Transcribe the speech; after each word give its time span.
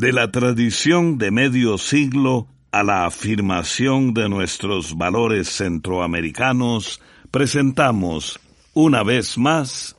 De 0.00 0.14
la 0.14 0.30
tradición 0.30 1.18
de 1.18 1.30
medio 1.30 1.76
siglo 1.76 2.46
a 2.72 2.82
la 2.82 3.04
afirmación 3.04 4.14
de 4.14 4.30
nuestros 4.30 4.96
valores 4.96 5.50
centroamericanos, 5.50 7.02
presentamos 7.30 8.40
una 8.72 9.02
vez 9.02 9.36
más 9.36 9.94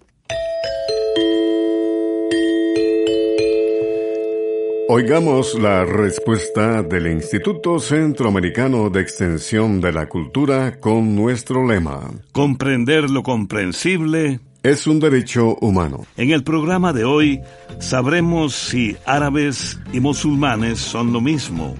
Oigamos 4.94 5.58
la 5.58 5.86
respuesta 5.86 6.83
del 6.83 7.08
Instituto 7.08 7.80
Centroamericano 7.80 8.89
de 8.89 9.00
Extensión 9.00 9.80
de 9.80 9.94
la 9.94 10.09
Cultura 10.09 10.81
con 10.81 11.16
nuestro 11.16 11.66
lema. 11.66 12.11
Comprender 12.33 13.09
lo 13.09 13.23
comprensible 13.23 14.42
es 14.64 14.88
un 14.88 15.00
derecho 15.00 15.56
humano. 15.62 16.06
En 16.17 16.31
el 16.31 16.44
programa 16.44 16.94
de 16.94 17.04
hoy 17.04 17.42
sabremos 17.80 18.54
si 18.54 18.95
árabes 19.06 19.80
y 19.92 20.00
musulmanes 20.00 20.80
son 20.80 21.12
lo 21.12 21.22
mismo. 21.22 21.76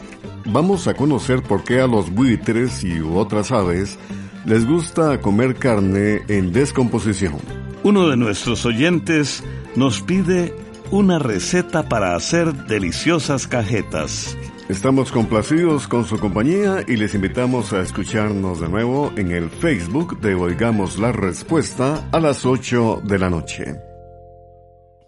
Vamos 0.46 0.88
a 0.88 0.96
conocer 0.96 1.44
por 1.44 1.64
qué 1.64 1.82
a 1.82 1.88
los 1.88 2.10
buitres 2.10 2.84
y 2.84 3.00
otras 3.00 3.52
aves 3.52 3.98
les 4.46 4.66
gusta 4.66 5.22
comer 5.22 5.56
carne 5.56 6.22
en 6.28 6.52
descomposición. 6.52 7.38
Uno 7.84 8.10
de 8.10 8.18
nuestros 8.18 8.66
oyentes 8.66 9.44
nos 9.76 10.02
pide 10.02 10.54
una 10.90 11.20
receta 11.20 11.88
para 11.88 12.16
hacer 12.16 12.54
deliciosas 12.66 13.48
cajetas. 13.48 14.36
Estamos 14.70 15.12
complacidos 15.12 15.88
con 15.88 16.06
su 16.06 16.18
compañía 16.18 16.84
y 16.88 16.96
les 16.96 17.14
invitamos 17.14 17.74
a 17.74 17.82
escucharnos 17.82 18.62
de 18.62 18.70
nuevo 18.70 19.12
en 19.18 19.32
el 19.32 19.50
Facebook 19.50 20.22
de 20.22 20.36
Oigamos 20.36 20.98
la 20.98 21.12
Respuesta 21.12 22.08
a 22.12 22.20
las 22.20 22.46
8 22.46 23.02
de 23.04 23.20
la 23.20 23.30
noche. 23.30 23.76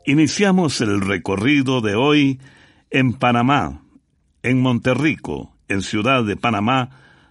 Iniciamos 0.05 0.81
el 0.81 0.99
recorrido 0.99 1.79
de 1.81 1.95
hoy 1.95 2.41
en 2.89 3.13
Panamá, 3.13 3.83
en 4.41 4.61
Monterrico, 4.61 5.55
en 5.69 5.81
Ciudad 5.81 6.25
de 6.25 6.35
Panamá, 6.35 6.89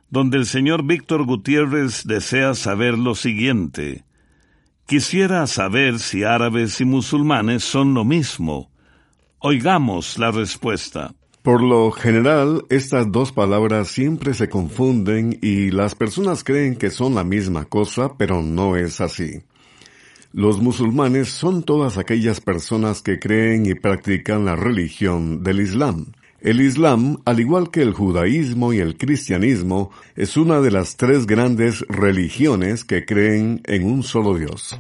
donde 0.08 0.38
el 0.38 0.46
señor 0.46 0.84
Víctor 0.84 1.24
Gutiérrez 1.24 2.04
desea 2.04 2.54
saber 2.54 2.96
lo 2.96 3.14
siguiente. 3.14 4.04
Quisiera 4.86 5.46
saber 5.46 5.98
si 5.98 6.24
árabes 6.24 6.80
y 6.80 6.84
musulmanes 6.86 7.62
son 7.62 7.92
lo 7.92 8.04
mismo. 8.04 8.70
Oigamos 9.38 10.18
la 10.18 10.30
respuesta. 10.30 11.14
Por 11.42 11.60
lo 11.60 11.90
general, 11.90 12.66
estas 12.70 13.10
dos 13.10 13.32
palabras 13.32 13.88
siempre 13.88 14.32
se 14.32 14.48
confunden 14.48 15.40
y 15.42 15.72
las 15.72 15.96
personas 15.96 16.44
creen 16.44 16.76
que 16.76 16.88
son 16.88 17.16
la 17.16 17.24
misma 17.24 17.64
cosa, 17.64 18.16
pero 18.16 18.42
no 18.42 18.76
es 18.76 19.00
así. 19.00 19.42
Los 20.32 20.60
musulmanes 20.60 21.30
son 21.30 21.64
todas 21.64 21.98
aquellas 21.98 22.40
personas 22.40 23.02
que 23.02 23.18
creen 23.18 23.66
y 23.66 23.74
practican 23.74 24.44
la 24.44 24.54
religión 24.54 25.42
del 25.42 25.60
Islam. 25.60 26.12
El 26.40 26.60
Islam, 26.60 27.18
al 27.24 27.40
igual 27.40 27.72
que 27.72 27.82
el 27.82 27.92
judaísmo 27.92 28.72
y 28.72 28.78
el 28.78 28.96
cristianismo, 28.96 29.90
es 30.14 30.36
una 30.36 30.60
de 30.60 30.70
las 30.70 30.96
tres 30.96 31.26
grandes 31.26 31.80
religiones 31.88 32.84
que 32.84 33.04
creen 33.04 33.62
en 33.64 33.84
un 33.84 34.04
solo 34.04 34.38
Dios. 34.38 34.78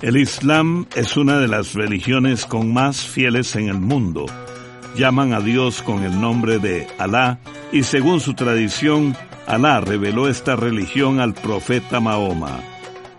El 0.00 0.16
Islam 0.16 0.86
es 0.94 1.16
una 1.16 1.40
de 1.40 1.48
las 1.48 1.74
religiones 1.74 2.46
con 2.46 2.72
más 2.72 3.04
fieles 3.04 3.56
en 3.56 3.68
el 3.68 3.80
mundo 3.80 4.26
llaman 4.96 5.32
a 5.32 5.40
Dios 5.40 5.82
con 5.82 6.04
el 6.04 6.20
nombre 6.20 6.58
de 6.58 6.86
Alá 6.98 7.38
y 7.72 7.82
según 7.82 8.20
su 8.20 8.34
tradición, 8.34 9.16
Alá 9.46 9.80
reveló 9.80 10.28
esta 10.28 10.56
religión 10.56 11.20
al 11.20 11.34
profeta 11.34 12.00
Mahoma. 12.00 12.60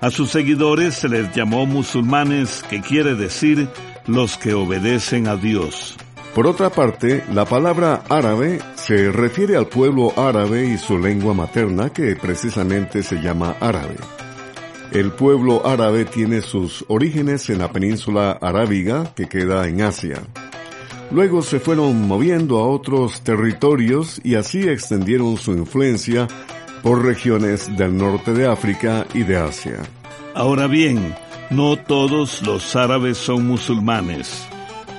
A 0.01 0.09
sus 0.09 0.31
seguidores 0.31 0.95
se 0.95 1.07
les 1.07 1.33
llamó 1.33 1.65
musulmanes, 1.65 2.63
que 2.69 2.81
quiere 2.81 3.15
decir 3.15 3.69
los 4.05 4.37
que 4.37 4.53
obedecen 4.53 5.27
a 5.27 5.35
Dios. 5.35 5.95
Por 6.35 6.47
otra 6.47 6.71
parte, 6.71 7.23
la 7.31 7.45
palabra 7.45 8.03
árabe 8.09 8.59
se 8.75 9.11
refiere 9.11 9.55
al 9.55 9.67
pueblo 9.67 10.13
árabe 10.17 10.65
y 10.65 10.77
su 10.77 10.97
lengua 10.97 11.33
materna 11.33 11.91
que 11.91 12.15
precisamente 12.15 13.03
se 13.03 13.21
llama 13.21 13.55
árabe. 13.59 13.95
El 14.91 15.11
pueblo 15.11 15.65
árabe 15.65 16.05
tiene 16.05 16.41
sus 16.41 16.85
orígenes 16.87 17.49
en 17.49 17.59
la 17.59 17.71
península 17.71 18.31
arábiga 18.31 19.13
que 19.15 19.29
queda 19.29 19.67
en 19.67 19.81
Asia. 19.83 20.21
Luego 21.13 21.43
se 21.43 21.59
fueron 21.59 22.07
moviendo 22.07 22.57
a 22.57 22.67
otros 22.67 23.21
territorios 23.21 24.19
y 24.23 24.33
así 24.33 24.67
extendieron 24.67 25.37
su 25.37 25.51
influencia 25.51 26.27
por 26.81 27.05
regiones 27.05 27.77
del 27.77 27.95
norte 27.95 28.33
de 28.33 28.47
África 28.47 29.05
y 29.13 29.21
de 29.21 29.37
Asia. 29.37 29.83
Ahora 30.33 30.65
bien, 30.65 31.13
no 31.51 31.75
todos 31.75 32.41
los 32.41 32.75
árabes 32.75 33.19
son 33.19 33.45
musulmanes. 33.45 34.43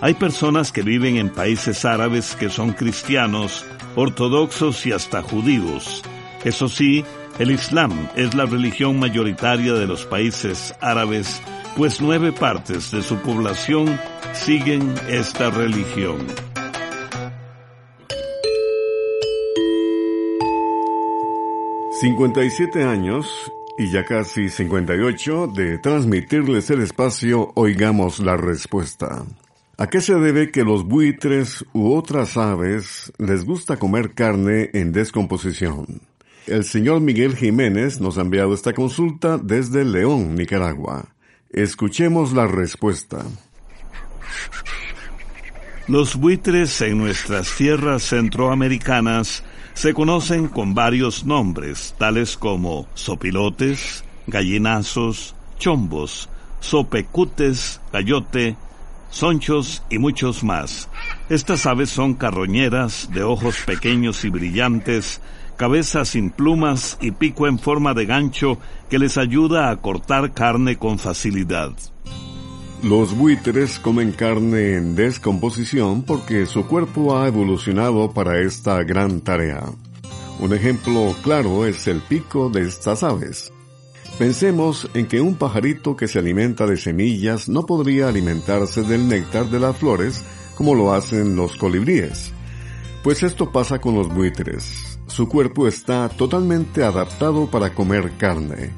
Hay 0.01 0.15
personas 0.15 0.71
que 0.71 0.83
viven 0.83 1.17
en 1.17 1.31
países 1.31 1.85
árabes 1.85 2.37
que 2.37 2.49
son 2.49 2.75
cristianos, 2.75 3.67
ortodoxos 3.97 4.87
y 4.87 4.93
hasta 4.93 5.21
judíos. 5.21 6.05
Eso 6.45 6.69
sí, 6.69 7.05
el 7.41 7.51
Islam 7.51 7.91
es 8.15 8.37
la 8.37 8.47
religión 8.47 9.01
mayoritaria 9.01 9.73
de 9.73 9.89
los 9.89 10.05
países 10.05 10.77
árabes, 10.81 11.43
pues 11.77 12.01
nueve 12.01 12.31
partes 12.31 12.93
de 12.93 13.03
su 13.03 13.17
población 13.17 13.99
siguen 14.35 14.95
esta 15.09 15.51
religión. 15.51 16.27
...57 22.03 22.85
años 22.85 23.51
y 23.79 23.91
ya 23.91 24.05
casi 24.05 24.51
58 24.51 25.47
de 25.47 25.79
transmitirles 25.79 26.69
el 26.69 26.83
espacio 26.83 27.53
Oigamos 27.55 28.19
la 28.19 28.37
Respuesta. 28.37 29.25
¿A 29.79 29.87
qué 29.87 30.01
se 30.01 30.15
debe 30.15 30.51
que 30.51 30.65
los 30.65 30.85
buitres 30.85 31.65
u 31.73 31.95
otras 31.95 32.37
aves 32.37 33.11
les 33.17 33.45
gusta 33.47 33.79
comer 33.79 34.13
carne 34.13 34.69
en 34.75 34.93
descomposición? 34.93 36.03
El 36.47 36.65
señor 36.65 37.01
Miguel 37.01 37.37
Jiménez 37.37 38.01
nos 38.01 38.19
ha 38.19 38.23
enviado 38.23 38.53
esta 38.53 38.75
consulta 38.75 39.39
desde 39.39 39.85
León, 39.85 40.35
Nicaragua. 40.35 41.07
Escuchemos 41.51 42.35
la 42.35 42.47
respuesta. 42.47 43.25
Los 45.87 46.17
buitres 46.17 46.81
en 46.81 46.97
nuestras 46.97 47.55
tierras 47.57 48.05
centroamericanas 48.05 49.45
se 49.75 49.93
conocen 49.93 50.49
con 50.49 50.75
varios 50.75 51.27
nombres, 51.27 51.95
tales 51.99 52.37
como 52.39 52.87
sopilotes, 52.95 54.03
gallinazos, 54.27 55.35
chombos, 55.59 56.31
sopecutes, 56.61 57.81
gallote, 57.93 58.57
sonchos 59.11 59.83
y 59.91 59.99
muchos 59.99 60.43
más. 60.43 60.89
Estas 61.29 61.67
aves 61.67 61.91
son 61.91 62.15
carroñeras, 62.15 63.11
de 63.13 63.23
ojos 63.23 63.57
pequeños 63.67 64.25
y 64.25 64.31
brillantes, 64.31 65.21
cabeza 65.57 66.05
sin 66.05 66.31
plumas 66.31 66.99
y 67.01 67.11
pico 67.11 67.47
en 67.47 67.59
forma 67.59 67.95
de 67.95 68.07
gancho 68.07 68.59
que 68.89 68.99
les 68.99 69.19
ayuda 69.19 69.71
a 69.71 69.77
cortar 69.77 70.33
carne 70.33 70.77
con 70.77 70.99
facilidad. 70.99 71.73
Los 72.83 73.17
buitres 73.17 73.79
comen 73.79 74.13
carne 74.13 74.75
en 74.75 74.95
descomposición 74.95 76.03
porque 76.03 76.47
su 76.47 76.67
cuerpo 76.67 77.17
ha 77.17 77.27
evolucionado 77.27 78.13
para 78.13 78.41
esta 78.41 78.83
gran 78.83 79.21
tarea. 79.21 79.65
Un 80.41 80.53
ejemplo 80.53 81.15
claro 81.23 81.65
es 81.65 81.87
el 81.87 82.01
pico 82.01 82.51
de 82.51 82.63
estas 82.63 83.03
aves. 83.03 83.53
Pensemos 84.19 84.89
en 84.95 85.07
que 85.07 85.21
un 85.21 85.35
pajarito 85.35 85.97
que 85.97 86.09
se 86.09 86.19
alimenta 86.19 86.67
de 86.67 86.77
semillas 86.77 87.49
no 87.49 87.67
podría 87.67 88.09
alimentarse 88.09 88.83
del 88.83 89.09
néctar 89.09 89.47
de 89.47 89.61
las 89.61 89.77
flores 89.77 90.23
como 90.55 90.75
lo 90.75 90.93
hacen 90.93 91.37
los 91.37 91.57
colibríes. 91.57 92.33
Pues 93.03 93.23
esto 93.23 93.51
pasa 93.51 93.81
con 93.81 93.95
los 93.95 94.09
buitres. 94.09 94.99
Su 95.07 95.29
cuerpo 95.29 95.67
está 95.69 96.09
totalmente 96.09 96.85
adaptado 96.85 97.51
para 97.51 97.75
comer 97.75 98.13
carne. 98.19 98.71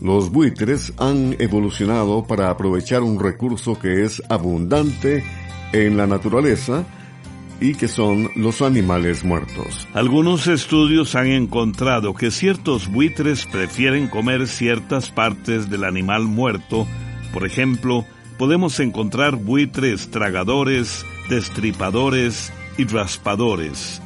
Los 0.00 0.30
buitres 0.30 0.92
han 0.96 1.34
evolucionado 1.40 2.24
para 2.24 2.50
aprovechar 2.50 3.02
un 3.02 3.18
recurso 3.18 3.78
que 3.78 4.04
es 4.04 4.22
abundante 4.28 5.24
en 5.72 5.96
la 5.96 6.06
naturaleza 6.06 6.84
y 7.60 7.74
que 7.74 7.88
son 7.88 8.30
los 8.36 8.62
animales 8.62 9.24
muertos. 9.24 9.88
Algunos 9.94 10.46
estudios 10.46 11.16
han 11.16 11.26
encontrado 11.26 12.14
que 12.14 12.30
ciertos 12.30 12.88
buitres 12.88 13.46
prefieren 13.46 14.06
comer 14.06 14.46
ciertas 14.46 15.10
partes 15.10 15.68
del 15.68 15.82
animal 15.82 16.24
muerto. 16.24 16.86
Por 17.32 17.44
ejemplo, 17.44 18.04
podemos 18.38 18.78
encontrar 18.78 19.34
buitres 19.34 20.12
tragadores, 20.12 21.04
destripadores 21.28 22.52
y 22.76 22.84
raspadores. 22.84 24.00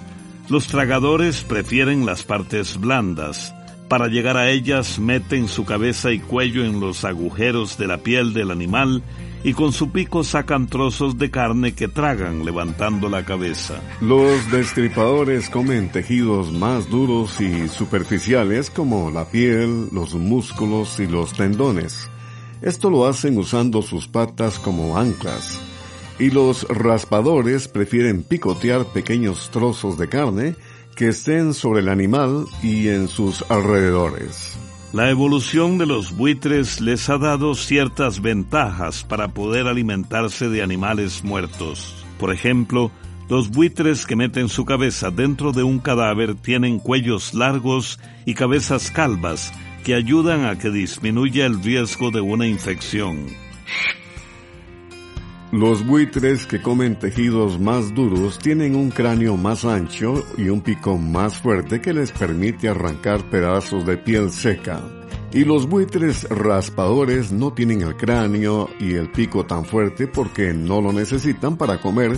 Los 0.49 0.67
tragadores 0.67 1.43
prefieren 1.43 2.07
las 2.07 2.25
partes 2.25 2.81
blandas. 2.81 3.55
Para 3.93 4.09
llegar 4.09 4.39
a 4.39 4.49
ellas 4.49 4.99
meten 4.99 5.49
su 5.49 5.67
cabeza 5.67 6.13
y 6.13 6.19
cuello 6.19 6.65
en 6.65 6.81
los 6.81 7.05
agujeros 7.05 7.77
de 7.77 7.87
la 7.87 7.99
piel 7.99 8.33
del 8.33 8.51
animal 8.51 9.03
y 9.45 9.53
con 9.53 9.75
su 9.75 9.91
pico 9.91 10.25
sacan 10.25 10.67
trozos 10.67 11.19
de 11.19 11.31
carne 11.31 11.75
que 11.75 11.89
tragan 11.89 12.47
levantando 12.47 13.11
la 13.11 13.27
cabeza. 13.27 13.83
Los 14.01 14.51
destripadores 14.51 15.51
comen 15.51 15.93
tejidos 15.93 16.53
más 16.53 16.89
duros 16.89 17.39
y 17.43 17.69
superficiales 17.69 18.71
como 18.71 19.11
la 19.11 19.27
piel, 19.27 19.89
los 19.93 20.15
músculos 20.15 20.99
y 20.99 21.07
los 21.07 21.35
tendones. 21.35 22.09
Esto 22.63 22.89
lo 22.89 23.07
hacen 23.07 23.37
usando 23.37 23.83
sus 23.83 24.09
patas 24.09 24.59
como 24.59 24.97
anclas. 24.97 25.61
Y 26.19 26.31
los 26.31 26.67
raspadores 26.71 27.69
prefieren 27.69 28.23
picotear 28.23 28.87
pequeños 28.87 29.51
trozos 29.51 29.99
de 29.99 30.09
carne 30.09 30.55
que 30.97 31.09
estén 31.09 31.55
sobre 31.55 31.81
el 31.81 31.89
animal 31.89 32.47
y 32.63 32.89
en 32.89 33.09
sus 33.09 33.45
alrededores. 33.49 34.57
La 34.93 35.09
evolución 35.09 35.79
de 35.79 35.87
los 35.87 36.15
buitres 36.15 36.81
les 36.81 37.09
ha 37.09 37.17
dado 37.17 37.55
ciertas 37.55 38.21
ventajas 38.21 39.05
para 39.05 39.29
poder 39.29 39.67
alimentarse 39.67 40.51
de 40.51 40.63
animales 40.63 41.25
muertos. 41.25 41.95
Por 42.19 42.33
ejemplo, 42.33 42.91
los 43.31 43.51
buitres 43.51 44.05
que 44.05 44.17
meten 44.17 44.51
su 44.51 44.67
cabeza 44.67 45.11
dentro 45.11 45.53
de 45.53 45.63
un 45.63 45.79
cadáver 45.79 46.35
tienen 46.35 46.79
cuellos 46.79 47.33
largos 47.33 47.99
y 48.27 48.35
cabezas 48.35 48.91
calvas 48.91 49.53
que 49.85 49.95
ayudan 49.95 50.45
a 50.45 50.59
que 50.59 50.71
disminuya 50.71 51.47
el 51.47 51.63
riesgo 51.63 52.11
de 52.11 52.21
una 52.21 52.47
infección. 52.47 53.29
Los 55.53 55.87
buitres 55.87 56.47
que 56.47 56.63
comen 56.63 56.99
tejidos 56.99 57.61
más 57.61 57.95
duros 57.95 58.39
tienen 58.39 58.75
un 58.75 58.89
cráneo 58.89 59.37
más 59.37 59.67
ancho 59.67 60.25
y 60.39 60.49
un 60.49 60.63
pico 60.63 60.97
más 60.97 61.41
fuerte 61.41 61.83
que 61.83 61.93
les 61.93 62.11
permite 62.11 62.71
arrancar 62.71 63.29
pedazos 63.29 63.85
de 63.85 63.99
piel 63.99 64.31
seca. 64.31 64.81
Y 65.31 65.45
los 65.45 65.69
buitres 65.69 66.27
raspadores 66.31 67.33
no 67.33 67.53
tienen 67.53 67.83
el 67.83 67.97
cráneo 67.97 68.71
y 68.81 68.95
el 68.95 69.11
pico 69.11 69.45
tan 69.45 69.67
fuerte 69.67 70.07
porque 70.07 70.55
no 70.55 70.81
lo 70.81 70.91
necesitan 70.91 71.59
para 71.59 71.79
comer, 71.83 72.17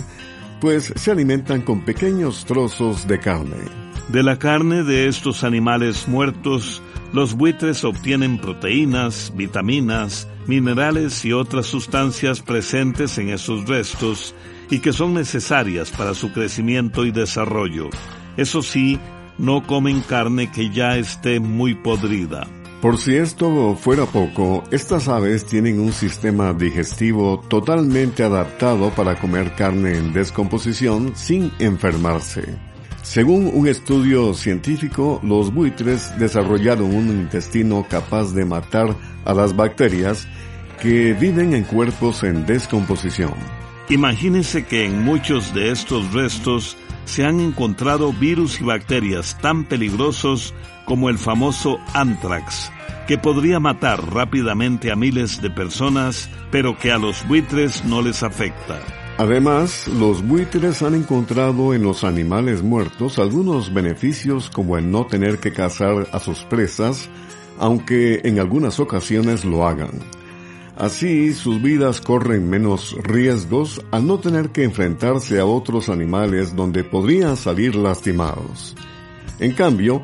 pues 0.61 0.93
se 0.95 1.11
alimentan 1.11 1.61
con 1.61 1.83
pequeños 1.83 2.45
trozos 2.45 3.05
de 3.05 3.19
carne. 3.19 3.65
De 4.07 4.23
la 4.23 4.39
carne 4.39 4.83
de 4.83 5.09
estos 5.09 5.43
animales 5.43 6.07
muertos, 6.07 6.81
los 7.15 7.33
buitres 7.35 7.85
obtienen 7.85 8.37
proteínas, 8.37 9.31
vitaminas, 9.37 10.27
minerales 10.47 11.23
y 11.23 11.31
otras 11.31 11.65
sustancias 11.65 12.41
presentes 12.41 13.17
en 13.17 13.29
esos 13.29 13.65
restos 13.69 14.35
y 14.69 14.79
que 14.79 14.91
son 14.91 15.13
necesarias 15.13 15.91
para 15.91 16.13
su 16.13 16.33
crecimiento 16.33 17.05
y 17.05 17.11
desarrollo. 17.11 17.89
Eso 18.35 18.61
sí, 18.61 18.99
no 19.37 19.65
comen 19.65 20.01
carne 20.01 20.51
que 20.51 20.71
ya 20.71 20.97
esté 20.97 21.39
muy 21.39 21.73
podrida. 21.73 22.47
Por 22.81 22.97
si 22.97 23.15
esto 23.15 23.77
fuera 23.79 24.05
poco, 24.05 24.65
estas 24.71 25.07
aves 25.07 25.45
tienen 25.45 25.79
un 25.79 25.93
sistema 25.93 26.51
digestivo 26.51 27.41
totalmente 27.47 28.23
adaptado 28.23 28.89
para 28.89 29.15
comer 29.15 29.55
carne 29.55 29.97
en 29.97 30.11
descomposición 30.11 31.13
sin 31.15 31.49
enfermarse. 31.59 32.74
Según 33.05 33.51
un 33.53 33.67
estudio 33.67 34.33
científico, 34.33 35.21
los 35.23 35.53
buitres 35.53 36.11
desarrollaron 36.17 36.93
un 36.93 37.07
intestino 37.09 37.85
capaz 37.87 38.33
de 38.33 38.45
matar 38.45 38.95
a 39.25 39.33
las 39.35 39.55
bacterias 39.55 40.27
que 40.81 41.13
viven 41.13 41.53
en 41.53 41.63
cuerpos 41.65 42.23
en 42.23 42.47
descomposición. 42.47 43.33
Imagínese 43.89 44.65
que 44.65 44.85
en 44.85 45.03
muchos 45.03 45.53
de 45.53 45.71
estos 45.71 46.13
restos 46.13 46.77
se 47.05 47.23
han 47.23 47.39
encontrado 47.39 48.11
virus 48.11 48.59
y 48.59 48.63
bacterias 48.63 49.37
tan 49.39 49.65
peligrosos 49.65 50.55
como 50.85 51.07
el 51.07 51.19
famoso 51.19 51.77
anthrax, 51.93 52.71
que 53.07 53.19
podría 53.19 53.59
matar 53.59 54.03
rápidamente 54.13 54.91
a 54.91 54.95
miles 54.95 55.43
de 55.43 55.51
personas, 55.51 56.27
pero 56.49 56.77
que 56.79 56.91
a 56.91 56.97
los 56.97 57.25
buitres 57.27 57.85
no 57.85 58.01
les 58.01 58.23
afecta. 58.23 59.04
Además, 59.17 59.87
los 59.87 60.27
buitres 60.27 60.81
han 60.81 60.93
encontrado 60.93 61.73
en 61.73 61.83
los 61.83 62.03
animales 62.03 62.61
muertos 62.61 63.17
algunos 63.17 63.73
beneficios 63.73 64.49
como 64.49 64.77
el 64.77 64.91
no 64.91 65.05
tener 65.05 65.39
que 65.39 65.53
cazar 65.53 66.09
a 66.11 66.19
sus 66.19 66.43
presas, 66.43 67.07
aunque 67.57 68.19
en 68.25 68.39
algunas 68.39 68.81
ocasiones 68.81 69.45
lo 69.45 69.65
hagan. 69.65 70.01
Así, 70.75 71.33
sus 71.33 71.61
vidas 71.61 72.01
corren 72.01 72.49
menos 72.49 72.93
riesgos 73.03 73.81
al 73.91 74.05
no 74.05 74.19
tener 74.19 74.49
que 74.49 74.65
enfrentarse 74.65 75.39
a 75.39 75.45
otros 75.45 75.87
animales 75.87 76.53
donde 76.53 76.83
podrían 76.83 77.37
salir 77.37 77.75
lastimados. 77.75 78.75
En 79.39 79.53
cambio, 79.53 80.01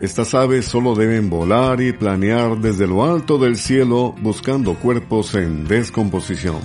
estas 0.00 0.32
aves 0.32 0.66
solo 0.66 0.94
deben 0.94 1.28
volar 1.28 1.80
y 1.80 1.92
planear 1.92 2.60
desde 2.60 2.86
lo 2.86 3.04
alto 3.04 3.36
del 3.36 3.56
cielo 3.56 4.14
buscando 4.22 4.74
cuerpos 4.74 5.34
en 5.34 5.66
descomposición. 5.66 6.60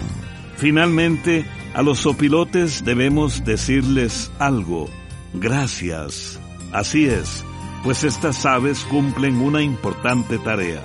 Finalmente, 0.60 1.46
a 1.74 1.82
los 1.82 2.06
opilotes 2.06 2.84
debemos 2.84 3.46
decirles 3.46 4.30
algo. 4.40 4.90
Gracias. 5.34 6.38
Así 6.74 7.06
es, 7.06 7.46
pues 7.82 8.04
estas 8.04 8.46
aves 8.46 8.86
cumplen 8.90 9.38
una 9.38 9.62
importante 9.62 10.38
tarea. 10.38 10.84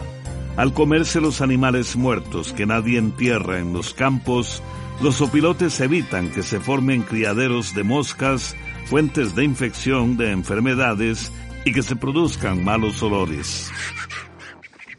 Al 0.57 0.73
comerse 0.73 1.21
los 1.21 1.41
animales 1.41 1.97
muertos 1.97 2.53
que 2.53 2.67
nadie 2.67 2.99
entierra 2.99 3.59
en 3.59 3.73
los 3.73 3.95
campos, 3.95 4.63
los 5.03 5.21
opilotes 5.21 5.81
evitan 5.81 6.31
que 6.31 6.45
se 6.45 6.61
formen 6.61 7.03
criaderos 7.03 7.75
de 7.75 7.83
moscas, 7.83 8.55
fuentes 8.85 9.35
de 9.35 9.43
infección 9.43 10.17
de 10.17 10.31
enfermedades 10.31 11.33
y 11.65 11.73
que 11.73 11.83
se 11.83 11.97
produzcan 11.97 12.63
malos 12.63 13.03
olores. 13.03 13.73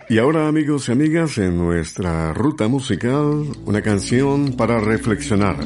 Y 0.07 0.19
ahora 0.19 0.47
amigos 0.47 0.88
y 0.88 0.91
amigas, 0.91 1.39
en 1.39 1.57
nuestra 1.57 2.31
ruta 2.31 2.67
musical, 2.67 3.47
una 3.65 3.81
canción 3.81 4.53
para 4.55 4.79
reflexionar. 4.79 5.57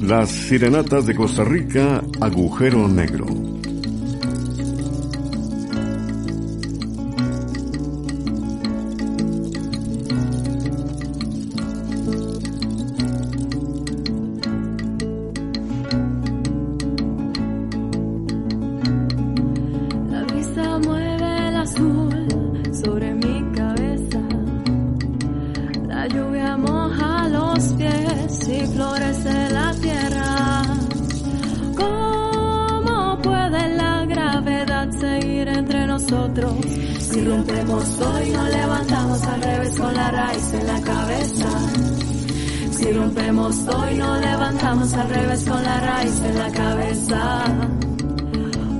Las 0.00 0.30
Sirenatas 0.30 1.06
de 1.06 1.14
Costa 1.14 1.44
Rica, 1.44 2.02
Agujero 2.20 2.88
Negro. 2.88 3.47
Revés 45.18 45.44
con 45.48 45.62
la 45.62 45.80
raíz 45.80 46.20
en 46.22 46.38
la 46.38 46.50
cabeza. 46.50 47.20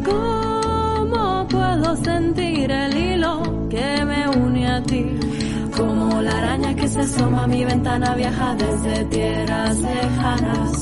¿Cómo 0.05 1.47
puedo 1.49 1.97
sentir 1.97 2.71
el 2.71 2.97
hilo 2.97 3.33
que 3.69 4.05
me 4.05 4.29
une 4.29 4.67
a 4.67 4.83
ti? 4.83 5.05
Como 5.77 6.21
la 6.23 6.39
araña 6.39 6.75
que 6.75 6.89
se 6.89 7.01
asoma 7.01 7.45
a 7.45 7.47
mi 7.47 7.65
ventana 7.65 8.15
viaja 8.15 8.55
desde 8.55 9.05
tierras 9.07 9.79
lejanas. 9.81 10.73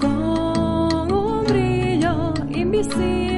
Con 0.00 1.12
un 1.12 1.44
brillo 1.44 2.34
invisible 2.50 3.35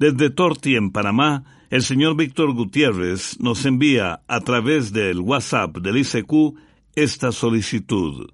Desde 0.00 0.30
Torti, 0.30 0.76
en 0.76 0.92
Panamá, 0.92 1.44
el 1.68 1.82
señor 1.82 2.16
Víctor 2.16 2.54
Gutiérrez 2.54 3.38
nos 3.38 3.66
envía 3.66 4.22
a 4.26 4.40
través 4.40 4.94
del 4.94 5.20
WhatsApp 5.20 5.76
del 5.76 5.98
ICQ 5.98 6.56
esta 6.94 7.32
solicitud. 7.32 8.30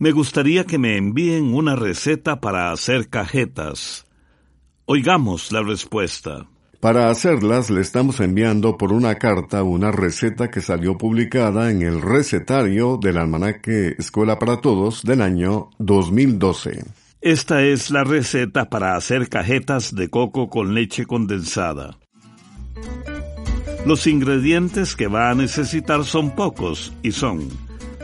Me 0.00 0.10
gustaría 0.10 0.64
que 0.64 0.78
me 0.78 0.96
envíen 0.96 1.54
una 1.54 1.76
receta 1.76 2.40
para 2.40 2.72
hacer 2.72 3.08
cajetas. 3.08 4.04
Oigamos 4.86 5.52
la 5.52 5.62
respuesta. 5.62 6.48
Para 6.80 7.08
hacerlas 7.08 7.70
le 7.70 7.82
estamos 7.82 8.18
enviando 8.18 8.76
por 8.76 8.92
una 8.92 9.14
carta 9.14 9.62
una 9.62 9.92
receta 9.92 10.50
que 10.50 10.60
salió 10.60 10.98
publicada 10.98 11.70
en 11.70 11.82
el 11.82 12.02
recetario 12.02 12.98
del 13.00 13.18
almanaque 13.18 13.94
Escuela 13.96 14.40
para 14.40 14.60
Todos 14.60 15.04
del 15.04 15.22
año 15.22 15.70
2012. 15.78 17.05
Esta 17.26 17.64
es 17.64 17.90
la 17.90 18.04
receta 18.04 18.66
para 18.66 18.94
hacer 18.94 19.28
cajetas 19.28 19.92
de 19.96 20.08
coco 20.08 20.48
con 20.48 20.74
leche 20.74 21.06
condensada. 21.06 21.98
Los 23.84 24.06
ingredientes 24.06 24.94
que 24.94 25.08
va 25.08 25.30
a 25.30 25.34
necesitar 25.34 26.04
son 26.04 26.36
pocos 26.36 26.92
y 27.02 27.10
son 27.10 27.48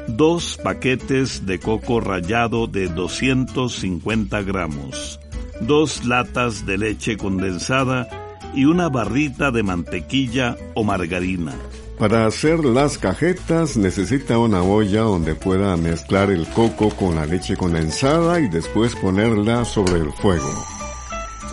dos 0.09 0.59
paquetes 0.61 1.47
de 1.47 1.61
coco 1.61 2.01
rallado 2.01 2.67
de 2.67 2.89
250 2.89 4.43
gramos, 4.43 5.21
dos 5.61 6.05
latas 6.05 6.67
de 6.67 6.79
leche 6.79 7.17
condensada 7.17 8.09
y 8.57 8.65
una 8.65 8.89
barrita 8.89 9.53
de 9.53 9.63
mantequilla 9.63 10.57
o 10.75 10.83
margarina. 10.83 11.55
Para 11.99 12.27
hacer 12.27 12.65
las 12.65 12.99
cajetas 12.99 13.77
necesita 13.77 14.39
una 14.39 14.63
olla 14.63 15.03
donde 15.03 15.35
pueda 15.35 15.77
mezclar 15.77 16.31
el 16.31 16.47
coco 16.49 16.91
con 16.91 17.15
la 17.15 17.27
leche 17.27 17.57
condensada 17.57 18.41
y 18.41 18.49
después 18.49 18.97
ponerla 18.97 19.65
sobre 19.65 20.01
el 20.01 20.13
fuego. 20.13 20.53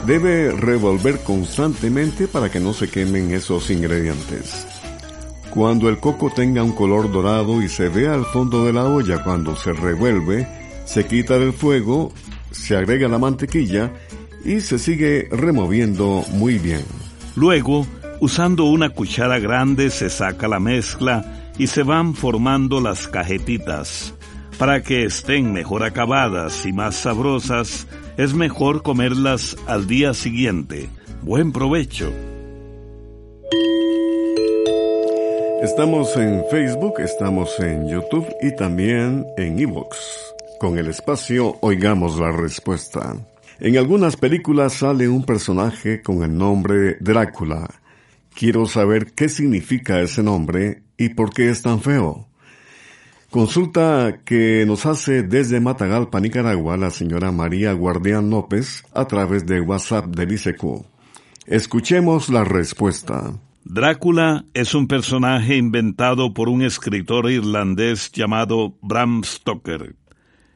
Debe 0.05 0.51
revolver 0.51 1.19
constantemente 1.19 2.27
para 2.27 2.49
que 2.49 2.59
no 2.59 2.73
se 2.73 2.89
quemen 2.89 3.31
esos 3.31 3.69
ingredientes. 3.69 4.65
Cuando 5.51 5.89
el 5.89 5.99
coco 5.99 6.31
tenga 6.33 6.63
un 6.63 6.71
color 6.71 7.11
dorado 7.11 7.61
y 7.61 7.69
se 7.69 7.89
vea 7.89 8.13
al 8.13 8.25
fondo 8.25 8.65
de 8.65 8.73
la 8.73 8.85
olla 8.85 9.23
cuando 9.23 9.55
se 9.55 9.73
revuelve, 9.73 10.47
se 10.85 11.05
quita 11.05 11.37
del 11.37 11.53
fuego, 11.53 12.11
se 12.51 12.75
agrega 12.75 13.07
la 13.07 13.19
mantequilla 13.19 13.91
y 14.45 14.61
se 14.61 14.79
sigue 14.79 15.27
removiendo 15.31 16.23
muy 16.31 16.59
bien. 16.59 16.83
Luego, 17.35 17.85
usando 18.19 18.65
una 18.65 18.89
cuchara 18.89 19.39
grande 19.39 19.89
se 19.89 20.09
saca 20.09 20.47
la 20.47 20.59
mezcla 20.59 21.51
y 21.57 21.67
se 21.67 21.83
van 21.83 22.13
formando 22.13 22.81
las 22.81 23.07
cajetitas. 23.07 24.13
Para 24.57 24.83
que 24.83 25.05
estén 25.05 25.53
mejor 25.53 25.83
acabadas 25.83 26.65
y 26.65 26.73
más 26.73 26.95
sabrosas, 26.95 27.87
es 28.17 28.33
mejor 28.33 28.83
comerlas 28.83 29.55
al 29.67 29.87
día 29.87 30.13
siguiente. 30.13 30.89
Buen 31.21 31.51
provecho. 31.51 32.11
Estamos 35.61 36.15
en 36.15 36.43
Facebook, 36.49 36.99
estamos 36.99 37.59
en 37.59 37.87
YouTube 37.89 38.27
y 38.41 38.55
también 38.55 39.25
en 39.37 39.59
Evox. 39.59 39.97
Con 40.59 40.77
el 40.77 40.87
espacio 40.87 41.57
Oigamos 41.61 42.19
la 42.19 42.31
Respuesta. 42.31 43.15
En 43.59 43.77
algunas 43.77 44.15
películas 44.15 44.73
sale 44.73 45.09
un 45.09 45.25
personaje 45.25 46.01
con 46.01 46.23
el 46.23 46.37
nombre 46.37 46.95
Drácula. 47.01 47.78
Quiero 48.39 48.67
saber 48.67 49.11
qué 49.11 49.27
significa 49.27 49.99
ese 49.99 50.23
nombre 50.23 50.83
y 50.97 51.09
por 51.09 51.33
qué 51.33 51.49
es 51.49 51.61
tan 51.61 51.81
feo. 51.81 52.29
Consulta 53.29 54.21
que 54.23 54.63
nos 54.65 54.85
hace 54.85 55.23
desde 55.23 55.59
Matagalpa, 55.59 56.21
Nicaragua, 56.21 56.77
la 56.77 56.89
señora 56.89 57.33
María 57.33 57.73
Guardián 57.73 58.29
López 58.29 58.85
a 58.93 59.03
través 59.07 59.45
de 59.45 59.59
WhatsApp 59.59 60.05
del 60.15 60.31
ICQ. 60.31 60.85
Escuchemos 61.47 62.29
la 62.29 62.45
respuesta. 62.45 63.33
Drácula 63.65 64.45
es 64.53 64.73
un 64.73 64.87
personaje 64.87 65.57
inventado 65.57 66.33
por 66.33 66.47
un 66.47 66.61
escritor 66.61 67.29
irlandés 67.29 68.09
llamado 68.09 68.77
Bram 68.81 69.21
Stoker. 69.25 69.97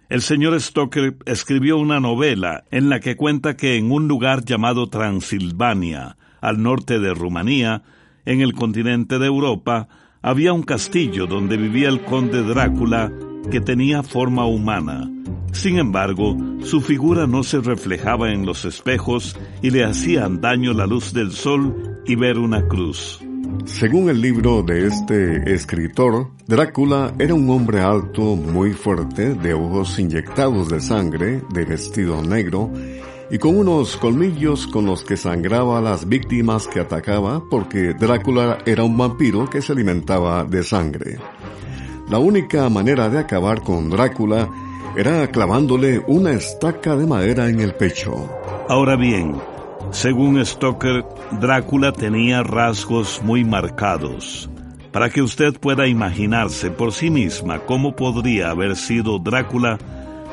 El 0.08 0.22
señor 0.22 0.58
Stoker 0.62 1.18
escribió 1.26 1.78
una 1.78 2.00
novela 2.00 2.64
en 2.72 2.88
la 2.88 3.02
que 3.02 3.18
cuenta 3.18 3.58
que 3.58 3.76
en 3.76 3.92
un 3.92 4.08
lugar 4.08 4.46
llamado 4.46 4.88
Transilvania, 4.88 6.16
al 6.44 6.62
norte 6.62 7.00
de 7.00 7.14
Rumanía, 7.14 7.84
en 8.26 8.42
el 8.42 8.54
continente 8.54 9.18
de 9.18 9.28
Europa, 9.28 9.88
había 10.22 10.52
un 10.52 10.64
castillo 10.64 11.26
donde 11.26 11.56
vivía 11.56 11.88
el 11.88 12.04
conde 12.04 12.44
Drácula 12.44 13.12
que 13.50 13.62
tenía 13.62 14.04
forma 14.04 14.46
humana. 14.46 15.10
Sin 15.54 15.78
embargo, 15.78 16.36
su 16.62 16.82
figura 16.82 17.28
no 17.28 17.44
se 17.44 17.62
reflejaba 17.62 18.34
en 18.34 18.46
los 18.46 18.66
espejos 18.66 19.38
y 19.62 19.70
le 19.70 19.86
hacían 19.86 20.42
daño 20.42 20.74
la 20.74 20.86
luz 20.86 21.14
del 21.14 21.32
sol 21.32 22.02
y 22.06 22.16
ver 22.16 22.38
una 22.38 22.68
cruz. 22.68 23.22
Según 23.66 24.10
el 24.10 24.20
libro 24.20 24.64
de 24.64 24.88
este 24.88 25.54
escritor, 25.54 26.32
Drácula 26.46 27.14
era 27.20 27.34
un 27.34 27.50
hombre 27.50 27.80
alto, 27.80 28.36
muy 28.36 28.74
fuerte, 28.74 29.34
de 29.36 29.54
ojos 29.54 29.98
inyectados 29.98 30.68
de 30.68 30.82
sangre, 30.82 31.42
de 31.54 31.64
vestido 31.64 32.22
negro, 32.22 32.70
y 33.30 33.38
con 33.38 33.58
unos 33.58 33.98
colmillos 33.98 34.68
con 34.68 34.86
los 34.86 35.04
que 35.04 35.18
sangraba 35.18 35.78
a 35.78 35.82
las 35.82 36.08
víctimas 36.08 36.68
que 36.68 36.80
atacaba, 36.80 37.44
porque 37.50 37.94
Drácula 37.94 38.60
era 38.66 38.84
un 38.84 38.98
vampiro 38.98 39.50
que 39.50 39.62
se 39.62 39.72
alimentaba 39.74 40.44
de 40.44 40.64
sangre. 40.64 41.18
La 42.10 42.20
única 42.20 42.70
manera 42.70 43.10
de 43.10 43.20
acabar 43.20 43.62
con 43.62 43.90
Drácula 43.90 44.50
era 44.96 45.28
clavándole 45.28 46.04
una 46.08 46.32
estaca 46.32 46.96
de 46.96 47.08
madera 47.08 47.50
en 47.50 47.60
el 47.60 47.74
pecho. 47.74 48.30
Ahora 48.70 48.96
bien, 48.96 49.36
según 49.92 50.44
Stoker, 50.46 51.06
Drácula 51.40 51.92
tenía 51.92 52.44
rasgos 52.44 53.22
muy 53.24 53.44
marcados. 53.44 54.50
Para 54.92 55.10
que 55.10 55.24
usted 55.24 55.60
pueda 55.60 55.88
imaginarse 55.88 56.70
por 56.70 56.94
sí 56.94 57.10
misma 57.10 57.60
cómo 57.60 57.96
podría 57.96 58.52
haber 58.52 58.76
sido 58.76 59.18
Drácula, 59.18 59.80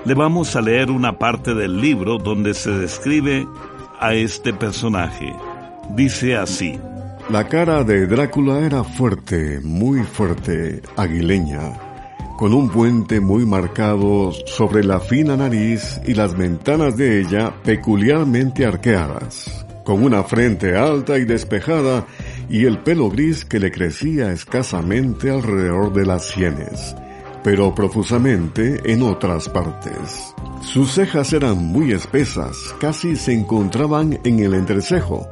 le 0.04 0.14
vamos 0.14 0.56
a 0.56 0.60
leer 0.60 0.90
una 0.90 1.18
parte 1.18 1.54
del 1.54 1.80
libro 1.80 2.18
donde 2.18 2.54
se 2.54 2.70
describe 2.70 3.46
a 3.98 4.14
este 4.14 4.52
personaje. 4.52 5.32
Dice 5.94 6.36
así. 6.36 6.78
La 7.28 7.46
cara 7.46 7.84
de 7.84 8.06
Drácula 8.06 8.60
era 8.60 8.82
fuerte, 8.82 9.60
muy 9.62 10.02
fuerte, 10.02 10.82
aguileña, 10.96 11.78
con 12.38 12.52
un 12.52 12.70
puente 12.70 13.20
muy 13.20 13.46
marcado 13.46 14.32
sobre 14.46 14.82
la 14.82 14.98
fina 14.98 15.36
nariz 15.36 16.00
y 16.06 16.14
las 16.14 16.36
ventanas 16.36 16.96
de 16.96 17.20
ella 17.20 17.54
peculiarmente 17.62 18.66
arqueadas, 18.66 19.64
con 19.84 20.02
una 20.02 20.24
frente 20.24 20.76
alta 20.76 21.18
y 21.18 21.24
despejada 21.24 22.06
y 22.48 22.64
el 22.64 22.78
pelo 22.78 23.10
gris 23.10 23.44
que 23.44 23.60
le 23.60 23.70
crecía 23.70 24.32
escasamente 24.32 25.30
alrededor 25.30 25.92
de 25.92 26.06
las 26.06 26.24
sienes. 26.24 26.96
Pero 27.42 27.74
profusamente 27.74 28.92
en 28.92 29.02
otras 29.02 29.48
partes. 29.48 30.34
Sus 30.62 30.92
cejas 30.92 31.32
eran 31.32 31.58
muy 31.58 31.92
espesas, 31.92 32.74
casi 32.80 33.16
se 33.16 33.32
encontraban 33.32 34.20
en 34.24 34.40
el 34.40 34.54
entrecejo, 34.54 35.26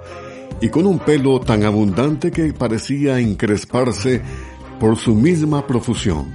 y 0.60 0.68
con 0.70 0.86
un 0.86 0.98
pelo 0.98 1.40
tan 1.40 1.64
abundante 1.64 2.30
que 2.30 2.52
parecía 2.52 3.18
encresparse 3.18 4.22
por 4.80 4.96
su 4.96 5.14
misma 5.14 5.66
profusión. 5.66 6.26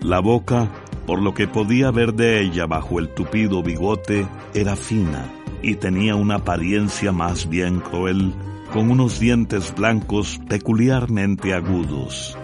La 0.00 0.20
boca, 0.20 0.70
por 1.06 1.20
lo 1.20 1.34
que 1.34 1.46
podía 1.46 1.90
ver 1.90 2.14
de 2.14 2.40
ella 2.42 2.66
bajo 2.66 2.98
el 2.98 3.08
tupido 3.10 3.62
bigote, 3.62 4.26
era 4.54 4.76
fina 4.76 5.30
y 5.62 5.76
tenía 5.76 6.16
una 6.16 6.36
apariencia 6.36 7.12
más 7.12 7.48
bien 7.48 7.80
cruel, 7.80 8.34
con 8.72 8.90
unos 8.90 9.20
dientes 9.20 9.72
blancos 9.74 10.40
peculiarmente 10.48 11.54
agudos. 11.54 12.36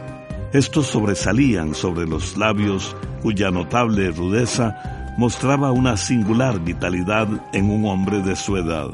Estos 0.52 0.86
sobresalían 0.86 1.74
sobre 1.74 2.06
los 2.06 2.38
labios 2.38 2.96
cuya 3.22 3.50
notable 3.50 4.10
rudeza 4.10 5.14
mostraba 5.18 5.72
una 5.72 5.96
singular 5.96 6.58
vitalidad 6.60 7.28
en 7.52 7.70
un 7.70 7.84
hombre 7.84 8.22
de 8.22 8.34
su 8.34 8.56
edad. 8.56 8.88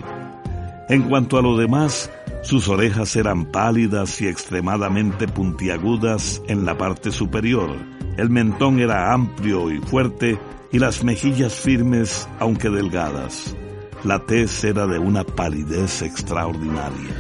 En 0.88 1.02
cuanto 1.02 1.38
a 1.38 1.42
lo 1.42 1.56
demás, 1.56 2.10
sus 2.42 2.68
orejas 2.68 3.14
eran 3.14 3.46
pálidas 3.46 4.20
y 4.20 4.26
extremadamente 4.26 5.28
puntiagudas 5.28 6.42
en 6.48 6.64
la 6.64 6.76
parte 6.76 7.12
superior. 7.12 7.70
El 8.16 8.30
mentón 8.30 8.80
era 8.80 9.12
amplio 9.12 9.70
y 9.70 9.78
fuerte 9.78 10.38
y 10.72 10.78
las 10.80 11.04
mejillas 11.04 11.54
firmes 11.54 12.28
aunque 12.40 12.68
delgadas. 12.68 13.54
La 14.02 14.18
tez 14.18 14.64
era 14.64 14.86
de 14.86 14.98
una 14.98 15.24
palidez 15.24 16.02
extraordinaria. 16.02 17.14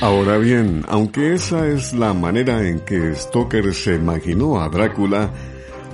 Ahora 0.00 0.38
bien, 0.38 0.82
aunque 0.88 1.34
esa 1.34 1.68
es 1.68 1.92
la 1.92 2.14
manera 2.14 2.66
en 2.66 2.80
que 2.80 3.14
Stoker 3.14 3.74
se 3.74 3.96
imaginó 3.96 4.58
a 4.62 4.70
Drácula, 4.70 5.30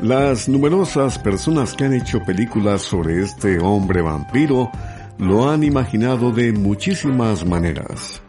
las 0.00 0.48
numerosas 0.48 1.18
personas 1.18 1.75
que 1.75 1.86
han 1.86 1.94
hecho 1.94 2.20
películas 2.20 2.82
sobre 2.82 3.20
este 3.22 3.58
hombre 3.58 4.02
vampiro 4.02 4.70
lo 5.18 5.50
han 5.50 5.64
imaginado 5.64 6.30
de 6.30 6.52
muchísimas 6.52 7.44
maneras. 7.44 8.22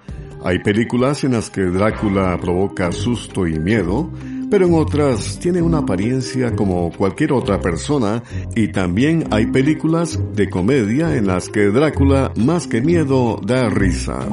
Hay 0.43 0.57
películas 0.63 1.23
en 1.23 1.33
las 1.33 1.51
que 1.51 1.61
Drácula 1.61 2.35
provoca 2.41 2.91
susto 2.91 3.45
y 3.45 3.59
miedo, 3.59 4.09
pero 4.49 4.65
en 4.65 4.73
otras 4.73 5.37
tiene 5.37 5.61
una 5.61 5.79
apariencia 5.79 6.55
como 6.55 6.91
cualquier 6.91 7.33
otra 7.33 7.61
persona 7.61 8.23
y 8.55 8.69
también 8.69 9.25
hay 9.29 9.45
películas 9.45 10.19
de 10.33 10.49
comedia 10.49 11.15
en 11.15 11.27
las 11.27 11.49
que 11.49 11.67
Drácula 11.67 12.31
más 12.35 12.65
que 12.65 12.81
miedo 12.81 13.39
da 13.45 13.69
risa. 13.69 14.27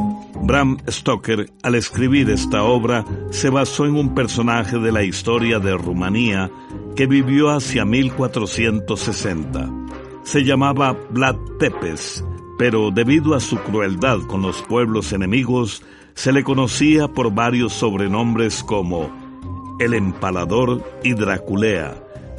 Bram 0.45 0.77
Stoker, 0.87 1.51
al 1.63 1.75
escribir 1.75 2.29
esta 2.29 2.65
obra, 2.65 3.07
se 3.31 3.49
basó 3.49 3.87
en 3.87 3.97
un 3.97 4.15
personaje 4.15 4.79
de 4.79 4.93
la 4.93 5.03
historia 5.03 5.59
de 5.59 5.75
Rumanía 5.75 6.51
que 6.95 7.07
vivió 7.07 7.49
hacia 7.49 7.87
1460. 7.87 9.71
Se 10.23 10.45
llamaba 10.45 10.99
Vlad 11.09 11.37
Tepes, 11.59 12.23
pero 12.59 12.91
debido 12.91 13.35
a 13.35 13.41
su 13.41 13.57
crueldad 13.57 14.19
con 14.27 14.43
los 14.43 14.61
pueblos 14.61 15.15
enemigos, 15.15 15.83
se 16.13 16.31
le 16.31 16.45
conocía 16.45 17.09
por 17.09 17.33
varios 17.35 17.73
sobrenombres 17.73 18.63
como 18.63 19.11
el 19.81 19.95
empalador 19.95 20.85
y 21.03 21.15
Draculea, 21.15 21.95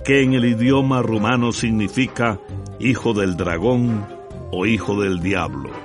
que 0.05 0.21
en 0.21 0.33
el 0.33 0.45
idioma 0.45 1.01
rumano 1.01 1.51
significa 1.51 2.39
hijo 2.79 3.15
del 3.15 3.35
dragón 3.35 4.05
o 4.51 4.67
hijo 4.67 5.01
del 5.01 5.21
diablo. 5.21 5.84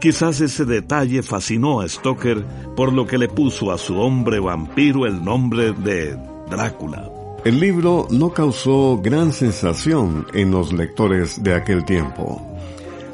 Quizás 0.00 0.40
ese 0.40 0.64
detalle 0.64 1.24
fascinó 1.24 1.80
a 1.80 1.88
Stoker 1.88 2.44
por 2.76 2.92
lo 2.92 3.04
que 3.04 3.18
le 3.18 3.28
puso 3.28 3.72
a 3.72 3.78
su 3.78 3.98
hombre 3.98 4.38
vampiro 4.38 5.06
el 5.06 5.24
nombre 5.24 5.72
de 5.72 6.16
Drácula. 6.48 7.10
El 7.44 7.58
libro 7.58 8.06
no 8.10 8.30
causó 8.30 9.00
gran 9.02 9.32
sensación 9.32 10.26
en 10.34 10.52
los 10.52 10.72
lectores 10.72 11.42
de 11.42 11.54
aquel 11.54 11.84
tiempo, 11.84 12.40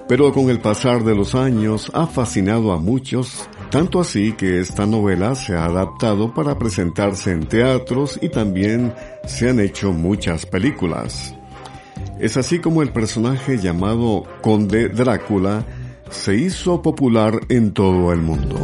pero 0.08 0.30
con 0.32 0.50
el 0.50 0.60
pasar 0.60 1.04
de 1.04 1.14
los 1.14 1.34
años 1.34 1.90
ha 1.94 2.06
fascinado 2.06 2.72
a 2.72 2.78
muchos, 2.78 3.48
tanto 3.70 4.00
así 4.00 4.32
que 4.32 4.60
esta 4.60 4.84
novela 4.84 5.34
se 5.34 5.54
ha 5.54 5.64
adaptado 5.64 6.34
para 6.34 6.58
presentarse 6.58 7.32
en 7.32 7.46
teatros 7.46 8.18
y 8.20 8.28
también 8.28 8.92
se 9.26 9.48
han 9.48 9.58
hecho 9.58 9.90
muchas 9.92 10.44
películas. 10.44 11.34
Es 12.18 12.36
así 12.36 12.58
como 12.58 12.82
el 12.82 12.90
personaje 12.90 13.58
llamado 13.58 14.24
Conde 14.42 14.88
Drácula 14.88 15.64
se 16.10 16.36
hizo 16.36 16.82
popular 16.82 17.40
en 17.48 17.72
todo 17.72 18.12
el 18.12 18.20
mundo. 18.20 18.58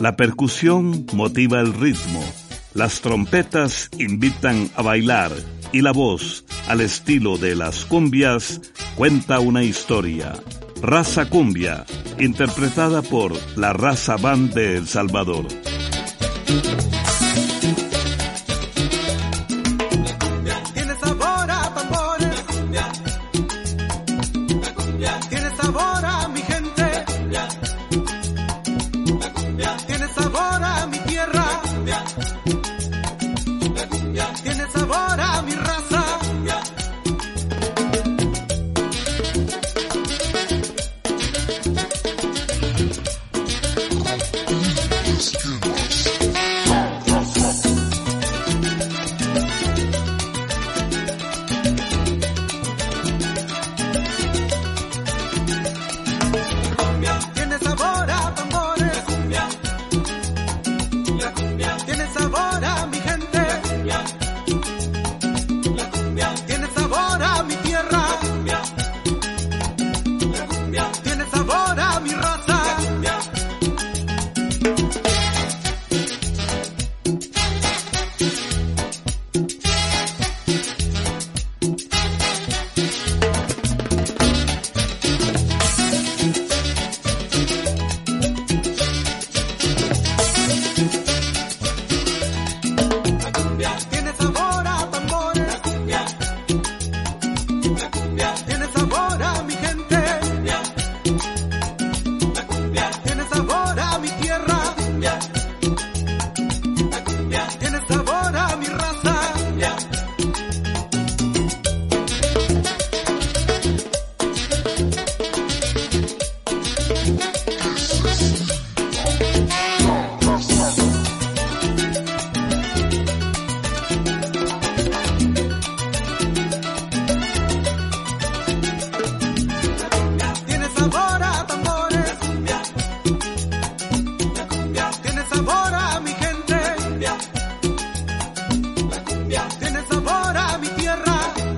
La 0.00 0.16
percusión 0.16 1.06
motiva 1.12 1.60
el 1.60 1.74
ritmo, 1.74 2.24
las 2.72 3.02
trompetas 3.02 3.90
invitan 3.98 4.70
a 4.74 4.82
bailar 4.82 5.30
y 5.72 5.82
la 5.82 5.92
voz, 5.92 6.44
al 6.68 6.80
estilo 6.80 7.36
de 7.36 7.54
las 7.54 7.84
cumbias, 7.84 8.60
cuenta 8.96 9.40
una 9.40 9.62
historia. 9.62 10.32
Raza 10.80 11.28
Cumbia, 11.28 11.84
interpretada 12.18 13.02
por 13.02 13.32
la 13.56 13.74
Raza 13.74 14.16
Band 14.16 14.54
de 14.54 14.78
El 14.78 14.86
Salvador. 14.86 15.46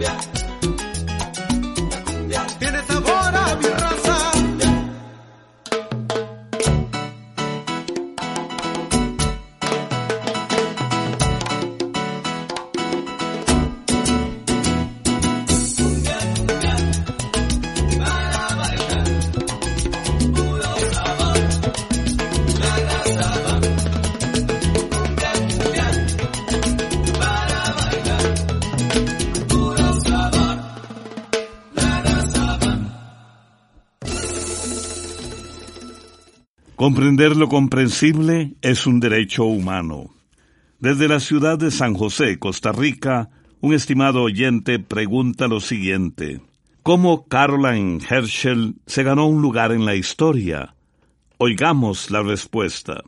Yeah. 0.03 0.42
Comprender 36.83 37.37
lo 37.37 37.49
comprensible 37.49 38.57
es 38.61 38.88
un 38.88 38.99
derecho 38.99 39.45
humano. 39.45 40.11
Desde 40.81 41.07
la 41.07 41.21
ciudad 41.21 41.57
de 41.57 41.71
San 41.71 41.95
José, 41.95 42.40
Costa 42.40 42.73
Rica, 42.73 43.31
un 43.61 43.73
estimado 43.73 44.21
oyente 44.23 44.81
pregunta 44.81 45.47
lo 45.47 45.61
siguiente. 45.61 46.40
¿Cómo 46.83 47.29
Caroline 47.29 48.01
Herschel 48.11 48.75
se 48.85 49.05
ganó 49.05 49.29
un 49.29 49.40
lugar 49.40 49.71
en 49.71 49.85
la 49.85 49.95
historia? 49.95 50.75
Oigamos 51.38 52.11
la 52.11 52.21
respuesta. 52.25 53.05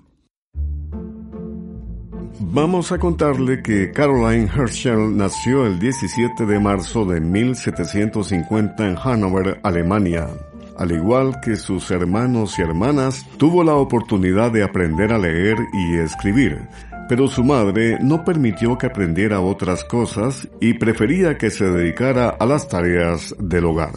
Vamos 2.38 2.92
a 2.92 2.98
contarle 3.00 3.60
que 3.60 3.90
Caroline 3.90 4.48
Herschel 4.54 5.16
nació 5.16 5.66
el 5.66 5.80
17 5.80 6.46
de 6.46 6.60
marzo 6.60 7.04
de 7.06 7.20
1750 7.20 8.88
en 8.88 8.94
Hannover, 8.94 9.58
Alemania. 9.64 10.28
Al 10.76 10.90
igual 10.90 11.40
que 11.40 11.56
sus 11.56 11.90
hermanos 11.90 12.58
y 12.58 12.62
hermanas, 12.62 13.24
tuvo 13.36 13.62
la 13.62 13.74
oportunidad 13.74 14.50
de 14.50 14.64
aprender 14.64 15.12
a 15.12 15.18
leer 15.18 15.56
y 15.72 15.96
escribir, 15.98 16.68
pero 17.08 17.28
su 17.28 17.44
madre 17.44 17.98
no 18.00 18.24
permitió 18.24 18.76
que 18.76 18.86
aprendiera 18.86 19.40
otras 19.40 19.84
cosas 19.84 20.48
y 20.60 20.74
prefería 20.74 21.38
que 21.38 21.50
se 21.50 21.66
dedicara 21.66 22.30
a 22.30 22.46
las 22.46 22.68
tareas 22.68 23.34
del 23.38 23.66
hogar. 23.66 23.92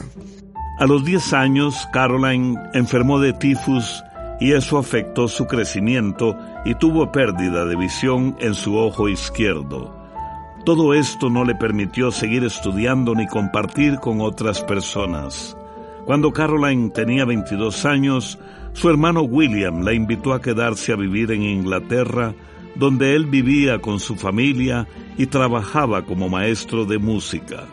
A 0.79 0.85
los 0.85 1.03
10 1.03 1.33
años, 1.33 1.87
Caroline 1.91 2.55
enfermó 2.73 3.19
de 3.19 3.33
tifus 3.33 4.03
y 4.39 4.51
eso 4.51 4.77
afectó 4.77 5.27
su 5.27 5.47
crecimiento 5.47 6.37
y 6.63 6.75
tuvo 6.75 7.11
pérdida 7.11 7.65
de 7.65 7.75
visión 7.75 8.35
en 8.39 8.53
su 8.53 8.77
ojo 8.77 9.09
izquierdo. 9.09 9.95
Todo 10.63 10.93
esto 10.93 11.29
no 11.31 11.43
le 11.43 11.55
permitió 11.55 12.11
seguir 12.11 12.43
estudiando 12.43 13.15
ni 13.15 13.25
compartir 13.25 13.95
con 13.99 14.21
otras 14.21 14.61
personas. 14.61 15.57
Cuando 16.07 16.31
Caroline 16.31 16.89
tenía 16.91 17.25
22 17.25 17.83
años, 17.83 18.39
su 18.71 18.89
hermano 18.89 19.23
William 19.23 19.81
la 19.81 19.91
invitó 19.91 20.31
a 20.31 20.41
quedarse 20.41 20.93
a 20.93 20.95
vivir 20.95 21.33
en 21.33 21.43
Inglaterra, 21.43 22.33
donde 22.75 23.13
él 23.13 23.25
vivía 23.25 23.79
con 23.79 23.99
su 23.99 24.15
familia 24.15 24.87
y 25.17 25.25
trabajaba 25.25 26.05
como 26.05 26.29
maestro 26.29 26.85
de 26.85 26.97
música. 26.97 27.65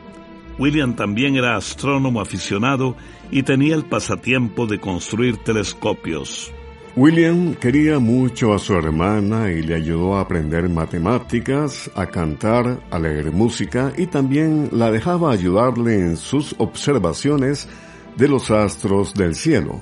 William 0.59 0.97
también 0.97 1.37
era 1.37 1.55
astrónomo 1.55 2.21
aficionado 2.21 2.97
y 3.31 3.45
tenía 3.45 3.77
el 3.77 3.85
pasatiempo 3.85 4.67
de 4.67 4.81
construir 4.81 5.37
telescopios. 5.37 6.53
William 6.97 7.55
quería 7.55 8.01
mucho 8.01 8.53
a 8.53 8.59
su 8.59 8.75
hermana 8.75 9.53
y 9.53 9.63
le 9.63 9.77
ayudó 9.77 10.17
a 10.17 10.23
aprender 10.23 10.69
matemáticas, 10.69 11.89
a 11.95 12.07
cantar, 12.07 12.81
a 12.91 12.99
leer 12.99 13.31
música 13.31 13.93
y 13.97 14.07
también 14.07 14.71
la 14.73 14.91
dejaba 14.91 15.31
ayudarle 15.31 16.01
en 16.01 16.17
sus 16.17 16.57
observaciones 16.59 17.69
de 18.17 18.29
los 18.29 18.51
astros 18.51 19.15
del 19.15 19.35
cielo. 19.35 19.81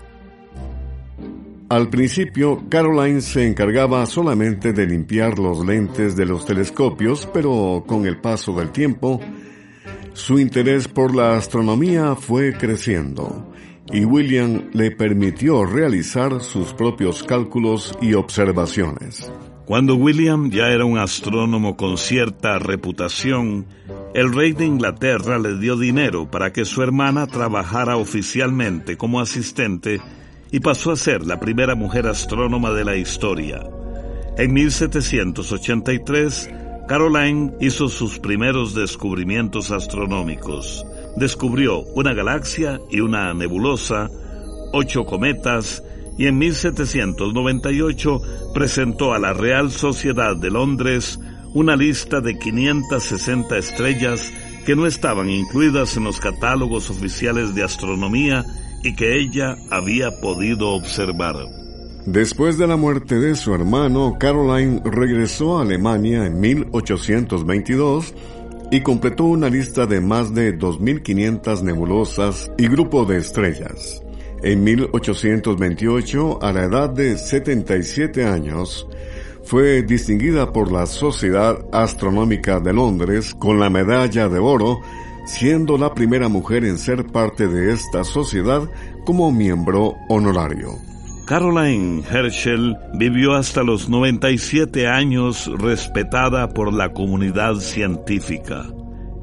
Al 1.69 1.89
principio, 1.89 2.65
Caroline 2.69 3.23
se 3.23 3.47
encargaba 3.47 4.05
solamente 4.05 4.73
de 4.73 4.87
limpiar 4.87 5.39
los 5.39 5.65
lentes 5.65 6.17
de 6.17 6.27
los 6.27 6.45
telescopios, 6.45 7.27
pero 7.33 7.85
con 7.87 8.05
el 8.05 8.21
paso 8.21 8.53
del 8.53 8.71
tiempo, 8.71 9.21
su 10.13 10.39
interés 10.39 10.87
por 10.87 11.15
la 11.15 11.37
astronomía 11.37 12.15
fue 12.15 12.53
creciendo 12.53 13.53
y 13.91 14.05
William 14.05 14.71
le 14.73 14.91
permitió 14.91 15.65
realizar 15.65 16.41
sus 16.41 16.73
propios 16.73 17.23
cálculos 17.23 17.97
y 18.01 18.15
observaciones. 18.15 19.31
Cuando 19.67 19.97
William 19.97 20.51
ya 20.51 20.69
era 20.69 20.85
un 20.85 20.99
astrónomo 20.99 21.77
con 21.77 21.97
cierta 21.97 22.59
reputación, 22.59 23.67
el 24.15 24.33
rey 24.33 24.53
de 24.53 24.67
Inglaterra 24.67 25.39
le 25.39 25.59
dio 25.59 25.77
dinero 25.77 26.31
para 26.31 26.53
que 26.53 26.65
su 26.65 26.83
hermana 26.83 27.27
trabajara 27.27 27.97
oficialmente 27.97 28.97
como 28.97 29.21
asistente 29.21 30.01
y 30.51 30.61
pasó 30.61 30.93
a 30.93 30.97
ser 30.97 31.27
la 31.27 31.41
primera 31.41 31.75
mujer 31.75 32.07
astrónoma 32.07 32.73
de 32.73 32.85
la 32.85 32.97
historia. 32.97 33.63
En 34.37 34.53
1783, 34.53 36.51
Caroline 36.89 37.53
hizo 37.61 37.89
sus 37.89 38.19
primeros 38.19 38.75
descubrimientos 38.75 39.71
astronómicos. 39.71 40.85
Descubrió 41.17 41.81
una 41.95 42.13
galaxia 42.13 42.81
y 42.91 43.01
una 43.01 43.33
nebulosa, 43.33 44.11
ocho 44.73 45.05
cometas, 45.07 45.83
y 46.19 46.27
en 46.27 46.37
1798 46.37 48.21
presentó 48.53 49.15
a 49.15 49.19
la 49.19 49.33
Real 49.33 49.71
Sociedad 49.71 50.37
de 50.37 50.51
Londres 50.51 51.19
una 51.55 51.77
lista 51.77 52.21
de 52.21 52.39
560 52.39 53.59
estrellas 53.59 54.33
que 54.65 54.77
no 54.77 54.87
estaban 54.87 55.29
incluidas 55.29 55.97
en 55.97 56.05
los 56.05 56.21
catálogos 56.21 56.91
oficiales 56.91 57.55
de 57.55 57.65
astronomía 57.65 58.45
y 58.83 58.95
que 58.95 59.19
ella 59.19 59.57
había 59.71 60.21
podido 60.21 60.71
observar. 60.71 61.37
Después 62.07 62.59
de 62.59 62.67
la 62.67 62.77
muerte 62.77 63.21
de 63.21 63.37
su 63.37 63.55
hermano, 63.55 64.17
Caroline 64.19 64.81
regresó 64.85 65.59
a 65.59 65.63
Alemania 65.63 66.27
en 66.27 66.41
1822 66.41 68.15
y 68.73 68.81
completó 68.81 69.25
una 69.25 69.49
lista 69.49 69.87
de 69.87 70.01
más 70.01 70.35
de 70.35 70.59
2.500 70.59 71.63
nebulosas 71.63 72.51
y 72.59 72.67
grupo 72.67 73.05
de 73.05 73.19
estrellas. 73.19 74.03
En 74.43 74.65
1828, 74.65 76.43
a 76.43 76.53
la 76.53 76.65
edad 76.65 76.91
de 76.91 77.17
77 77.17 78.25
años, 78.25 78.89
fue 79.53 79.83
distinguida 79.83 80.51
por 80.51 80.73
la 80.73 80.87
Sociedad 80.87 81.59
Astronómica 81.75 82.59
de 82.59 82.73
Londres 82.73 83.35
con 83.39 83.61
la 83.61 83.69
medalla 83.69 84.27
de 84.31 84.39
oro, 84.39 84.81
siendo 85.27 85.77
la 85.77 85.93
primera 85.93 86.31
mujer 86.31 86.65
en 86.65 86.79
ser 86.79 87.05
parte 87.05 87.47
de 87.47 87.71
esta 87.71 88.03
sociedad 88.03 88.63
como 89.05 89.31
miembro 89.31 89.97
honorario. 90.09 90.79
Caroline 91.27 92.03
Herschel 92.11 92.79
vivió 92.95 93.35
hasta 93.35 93.63
los 93.63 93.91
97 93.91 94.89
años 94.89 95.51
respetada 95.59 96.49
por 96.49 96.73
la 96.73 96.95
comunidad 96.95 97.57
científica. 97.57 98.65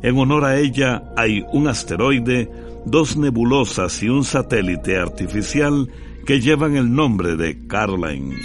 En 0.04 0.16
honor 0.16 0.46
a 0.46 0.60
ella 0.60 1.06
hay 1.18 1.44
un 1.54 1.68
asteroide 1.68 2.52
dos 2.86 3.18
nebulosas 3.18 4.04
y 4.04 4.10
un 4.10 4.24
satélite 4.24 4.96
artificial 4.96 5.90
que 6.28 6.40
llevan 6.40 6.76
el 6.76 6.94
nombre 6.94 7.36
de 7.36 7.66
Caroline. 7.66 8.36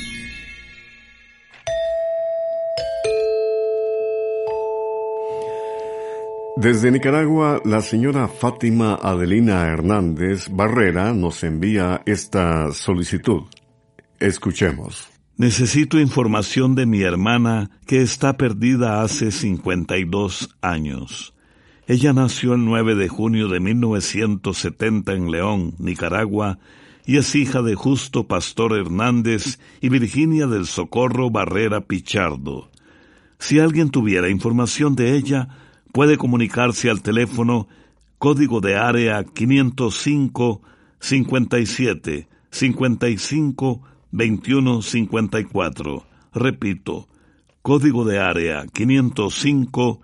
Desde 6.56 6.92
Nicaragua, 6.92 7.60
la 7.64 7.80
señora 7.82 8.28
Fátima 8.28 8.94
Adelina 8.94 9.66
Hernández 9.66 10.48
Barrera 10.48 11.12
nos 11.12 11.42
envía 11.42 12.02
esta 12.06 12.70
solicitud. 12.70 13.42
Escuchemos. 14.20 15.08
Necesito 15.36 15.98
información 15.98 16.76
de 16.76 16.86
mi 16.86 17.02
hermana 17.02 17.70
que 17.88 18.02
está 18.02 18.36
perdida 18.36 19.02
hace 19.02 19.32
52 19.32 20.56
años. 20.62 21.34
Ella 21.88 22.12
nació 22.12 22.54
el 22.54 22.64
9 22.64 22.94
de 22.94 23.08
junio 23.08 23.48
de 23.48 23.58
1970 23.58 25.12
en 25.12 25.32
León, 25.32 25.74
Nicaragua, 25.78 26.60
y 27.04 27.16
es 27.16 27.34
hija 27.34 27.62
de 27.62 27.74
Justo 27.74 28.28
Pastor 28.28 28.78
Hernández 28.78 29.58
y 29.80 29.88
Virginia 29.88 30.46
del 30.46 30.66
Socorro 30.66 31.30
Barrera 31.30 31.80
Pichardo. 31.80 32.70
Si 33.40 33.58
alguien 33.58 33.90
tuviera 33.90 34.30
información 34.30 34.94
de 34.94 35.16
ella, 35.16 35.48
puede 35.94 36.18
comunicarse 36.18 36.90
al 36.90 37.02
teléfono 37.02 37.68
código 38.18 38.60
de 38.60 38.74
área 38.74 39.22
505 39.22 40.60
57 40.98 42.26
55 42.50 43.82
21 44.10 44.82
54. 44.82 46.04
Repito, 46.34 47.06
código 47.62 48.04
de 48.04 48.18
área 48.18 48.66
505 48.66 50.00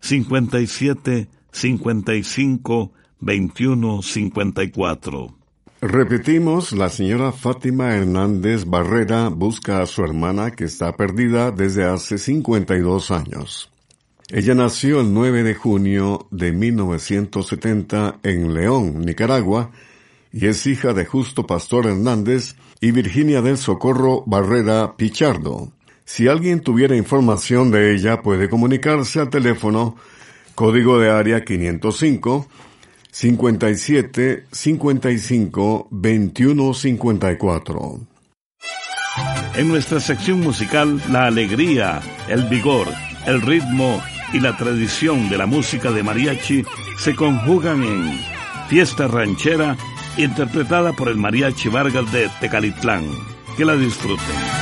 57 0.00 1.28
55 1.50 2.92
21 3.20 4.02
54. 4.02 5.38
Repetimos, 5.80 6.72
la 6.72 6.90
señora 6.90 7.32
Fátima 7.32 7.94
Hernández 7.94 8.66
Barrera 8.66 9.30
busca 9.30 9.80
a 9.80 9.86
su 9.86 10.04
hermana 10.04 10.50
que 10.50 10.64
está 10.64 10.94
perdida 10.94 11.50
desde 11.52 11.84
hace 11.84 12.18
52 12.18 13.10
años. 13.10 13.71
Ella 14.28 14.54
nació 14.54 15.00
el 15.00 15.12
9 15.12 15.42
de 15.42 15.54
junio 15.54 16.26
de 16.30 16.52
1970 16.52 18.20
en 18.22 18.54
León, 18.54 19.04
Nicaragua, 19.04 19.70
y 20.32 20.46
es 20.46 20.66
hija 20.66 20.94
de 20.94 21.04
Justo 21.04 21.46
Pastor 21.46 21.86
Hernández 21.86 22.56
y 22.80 22.92
Virginia 22.92 23.42
del 23.42 23.58
Socorro 23.58 24.24
Barrera 24.26 24.96
Pichardo. 24.96 25.72
Si 26.04 26.28
alguien 26.28 26.60
tuviera 26.60 26.96
información 26.96 27.70
de 27.70 27.94
ella, 27.94 28.22
puede 28.22 28.48
comunicarse 28.48 29.20
al 29.20 29.30
teléfono 29.30 29.96
código 30.54 30.98
de 30.98 31.10
área 31.10 31.44
505 31.44 32.48
57 33.10 34.46
55 34.50 35.88
21 35.90 36.74
54. 36.74 38.00
En 39.54 39.68
nuestra 39.68 40.00
sección 40.00 40.40
musical, 40.40 41.02
la 41.10 41.26
alegría, 41.26 42.00
el 42.28 42.48
vigor, 42.48 42.88
el 43.26 43.42
ritmo 43.42 44.02
y 44.32 44.40
la 44.40 44.56
tradición 44.56 45.28
de 45.28 45.38
la 45.38 45.46
música 45.46 45.90
de 45.90 46.02
mariachi 46.02 46.64
se 46.98 47.14
conjugan 47.14 47.82
en 47.82 48.20
Fiesta 48.68 49.06
Ranchera, 49.06 49.76
interpretada 50.16 50.92
por 50.92 51.08
el 51.08 51.16
Mariachi 51.16 51.68
Vargas 51.68 52.10
de 52.12 52.30
Tecalitlán. 52.40 53.04
Que 53.56 53.64
la 53.64 53.76
disfruten. 53.76 54.61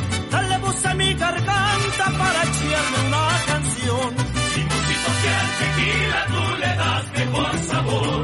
Mi 0.97 1.13
garganta 1.13 2.05
para 2.19 2.43
echarme 2.43 2.99
una 3.07 3.27
canción. 3.47 4.09
Limoncito 4.55 5.11
que 5.21 5.29
al 5.41 5.49
tequila 5.59 6.21
tú 6.27 6.43
le 6.59 6.71
das 6.81 7.05
mejor 7.17 7.53
sabor. 7.69 8.23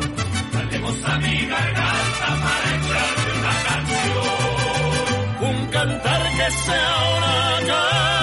Dale 0.52 0.78
voz 0.80 1.04
a 1.06 1.18
mi 1.18 1.46
garganta 1.48 2.28
para 2.44 2.68
echarme 2.78 3.32
una 3.40 3.56
canción. 3.70 4.38
Un 5.50 5.68
cantar 5.68 6.22
que 6.38 6.52
sea 6.52 6.94
una 7.18 7.68
canción. 7.68 8.17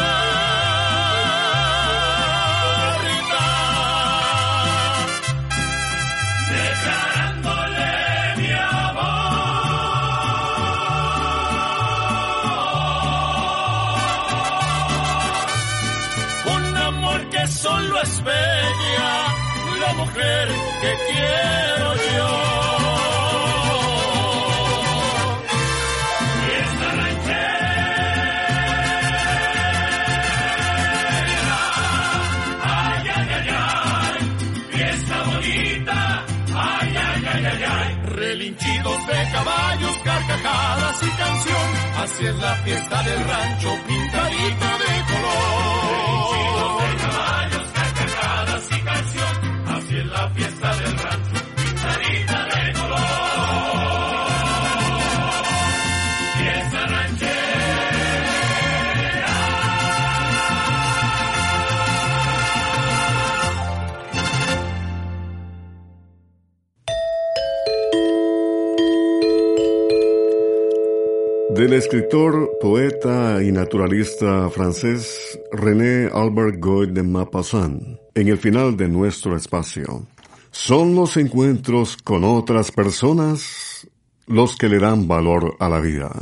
Del 71.65 71.73
escritor, 71.73 72.59
poeta 72.61 73.43
y 73.43 73.51
naturalista 73.51 74.51
francés 74.51 75.39
René 75.51 76.11
Albert 76.13 76.61
Goy 76.61 76.91
de 76.91 77.03
Maupassant, 77.03 77.83
en 78.15 78.29
el 78.29 78.37
final 78.37 78.77
de 78.77 78.87
nuestro 78.87 79.35
espacio. 79.35 80.07
Son 80.51 80.95
los 80.95 81.17
encuentros 81.17 81.97
con 81.97 82.23
otras 82.23 82.71
personas 82.71 83.89
los 84.27 84.57
que 84.57 84.69
le 84.69 84.79
dan 84.79 85.09
valor 85.09 85.57
a 85.59 85.71
la 85.71 85.81
vida. 85.81 86.13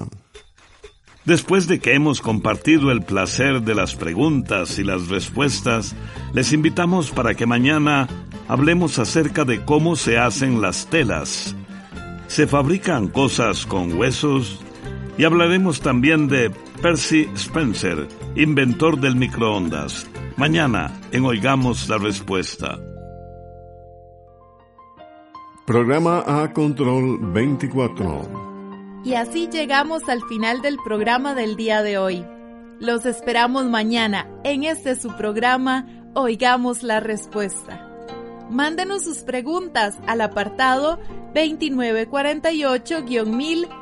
Después 1.25 1.67
de 1.67 1.81
que 1.81 1.95
hemos 1.95 2.21
compartido 2.21 2.93
el 2.93 3.03
placer 3.03 3.63
de 3.63 3.75
las 3.75 3.97
preguntas 3.97 4.79
y 4.79 4.85
las 4.85 5.09
respuestas, 5.09 5.97
les 6.33 6.53
invitamos 6.53 7.11
para 7.11 7.35
que 7.35 7.47
mañana 7.47 8.07
hablemos 8.47 9.01
acerca 9.01 9.45
de 9.45 9.65
cómo 9.65 9.97
se 9.97 10.19
hacen 10.19 10.61
las 10.61 10.87
telas. 10.87 11.57
Se 12.29 12.47
fabrican 12.47 13.09
cosas 13.09 13.67
con 13.67 13.95
huesos, 13.95 14.61
y 15.19 15.25
hablaremos 15.25 15.81
también 15.81 16.29
de 16.29 16.51
Percy 16.81 17.29
Spencer, 17.35 18.07
inventor 18.35 18.99
del 19.01 19.17
microondas. 19.17 20.07
Mañana 20.37 20.93
en 21.13 21.25
Oigamos 21.25 21.89
la 21.89 21.99
Respuesta. 21.99 22.79
Programa 25.67 26.25
A 26.27 26.53
Control 26.53 27.19
24. 27.33 29.03
Y 29.05 29.15
así 29.15 29.49
llegamos 29.49 30.09
al 30.09 30.23
final 30.23 30.63
del 30.63 30.79
programa 30.85 31.35
del 31.35 31.57
día 31.57 31.83
de 31.83 31.99
hoy. 31.99 32.25
Los 32.81 33.05
esperamos 33.07 33.67
mañana 33.67 34.29
en 34.45 34.65
este 34.65 34.97
su 34.97 35.17
programa 35.17 35.87
Oigamos 36.15 36.83
la 36.83 37.01
Respuesta. 37.01 37.89
Mándenos 38.51 39.05
sus 39.05 39.19
preguntas 39.19 39.97
al 40.07 40.21
apartado 40.21 40.99
2948-1000 41.35 43.82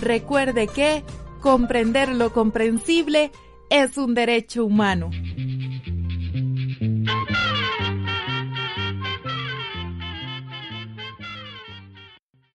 Recuerde 0.00 0.68
que 0.68 1.02
comprender 1.40 2.08
lo 2.08 2.32
comprensible 2.32 3.30
es 3.70 3.96
un 3.98 4.14
derecho 4.14 4.64
humano. 4.64 5.10